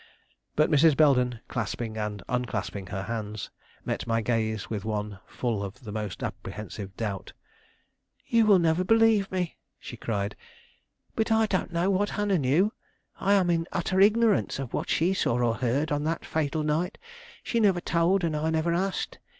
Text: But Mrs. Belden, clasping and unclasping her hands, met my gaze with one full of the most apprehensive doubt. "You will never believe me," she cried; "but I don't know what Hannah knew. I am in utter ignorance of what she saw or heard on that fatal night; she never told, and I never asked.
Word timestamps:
But 0.55 0.71
Mrs. 0.71 0.97
Belden, 0.97 1.41
clasping 1.47 1.95
and 1.95 2.23
unclasping 2.27 2.87
her 2.87 3.03
hands, 3.03 3.51
met 3.85 4.07
my 4.07 4.19
gaze 4.19 4.67
with 4.67 4.83
one 4.83 5.19
full 5.27 5.63
of 5.63 5.83
the 5.83 5.91
most 5.91 6.23
apprehensive 6.23 6.97
doubt. 6.97 7.33
"You 8.25 8.47
will 8.47 8.57
never 8.57 8.83
believe 8.83 9.31
me," 9.31 9.57
she 9.79 9.97
cried; 9.97 10.35
"but 11.15 11.31
I 11.31 11.45
don't 11.45 11.71
know 11.71 11.91
what 11.91 12.09
Hannah 12.17 12.39
knew. 12.39 12.73
I 13.19 13.33
am 13.35 13.51
in 13.51 13.67
utter 13.71 14.01
ignorance 14.01 14.57
of 14.57 14.73
what 14.73 14.89
she 14.89 15.13
saw 15.13 15.37
or 15.37 15.53
heard 15.57 15.91
on 15.91 16.03
that 16.05 16.25
fatal 16.25 16.63
night; 16.63 16.97
she 17.43 17.59
never 17.59 17.79
told, 17.79 18.23
and 18.23 18.35
I 18.35 18.49
never 18.49 18.73
asked. 18.73 19.19